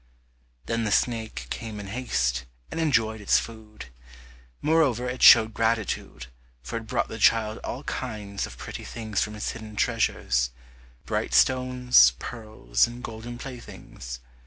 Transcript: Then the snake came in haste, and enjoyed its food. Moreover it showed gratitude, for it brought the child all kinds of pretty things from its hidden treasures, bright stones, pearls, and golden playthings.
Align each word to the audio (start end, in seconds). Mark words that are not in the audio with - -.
Then 0.65 0.83
the 0.83 0.91
snake 0.91 1.45
came 1.51 1.79
in 1.79 1.85
haste, 1.85 2.45
and 2.71 2.79
enjoyed 2.79 3.21
its 3.21 3.37
food. 3.37 3.89
Moreover 4.59 5.07
it 5.07 5.21
showed 5.21 5.53
gratitude, 5.53 6.25
for 6.63 6.77
it 6.77 6.87
brought 6.87 7.07
the 7.07 7.19
child 7.19 7.59
all 7.59 7.83
kinds 7.83 8.47
of 8.47 8.57
pretty 8.57 8.83
things 8.83 9.21
from 9.21 9.35
its 9.35 9.51
hidden 9.51 9.75
treasures, 9.75 10.49
bright 11.05 11.35
stones, 11.35 12.13
pearls, 12.17 12.87
and 12.87 13.03
golden 13.03 13.37
playthings. 13.37 14.21